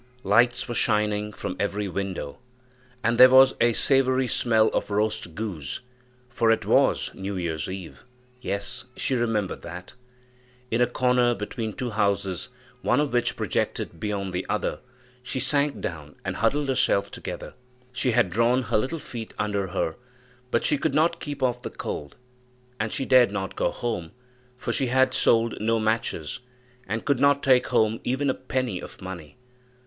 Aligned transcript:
Lights 0.23 0.67
were 0.67 0.73
shining 0.73 1.31
from 1.31 1.55
every 1.59 1.87
window, 1.87 2.39
and 3.03 3.19
there 3.19 3.29
was 3.29 3.53
a 3.61 3.73
savory 3.73 4.27
smell 4.27 4.69
of 4.69 4.89
roast 4.89 5.35
goose, 5.35 5.81
for 6.27 6.49
it 6.51 6.65
was 6.65 7.11
New 7.13 7.37
year's 7.37 7.69
eve 7.69 8.03
yes, 8.41 8.85
she 8.97 9.13
remembered 9.13 9.61
that. 9.61 9.93
In 10.71 10.81
a 10.81 10.87
corner, 10.87 11.35
between 11.35 11.71
two 11.73 11.91
houses, 11.91 12.49
one 12.81 12.99
of 12.99 13.13
which 13.13 13.35
projected 13.35 13.99
beyond 13.99 14.33
the 14.33 14.43
other, 14.49 14.79
she 15.21 15.39
sank 15.39 15.81
down 15.81 16.15
and 16.25 16.37
huddled 16.37 16.67
herself 16.67 17.11
together. 17.11 17.53
She 17.91 18.09
had 18.13 18.31
drawn 18.31 18.63
her 18.63 18.79
little 18.79 18.97
feet 18.97 19.35
under 19.37 19.67
her, 19.67 19.97
but 20.49 20.65
she 20.65 20.79
could 20.79 20.95
not 20.95 21.19
keep 21.19 21.43
off 21.43 21.61
the 21.61 21.69
cold; 21.69 22.17
and 22.79 22.91
she 22.91 23.05
dared 23.05 23.29
not 23.31 23.55
go 23.55 23.69
home, 23.69 24.13
for 24.57 24.73
she 24.73 24.87
had 24.87 25.13
sold 25.13 25.59
no 25.61 25.79
matches, 25.79 26.39
and 26.87 27.05
could 27.05 27.19
not 27.19 27.43
take 27.43 27.67
home 27.67 27.99
even 28.03 28.31
a 28.31 28.33
penny 28.33 28.79
of 28.79 28.99
money. 28.99 29.37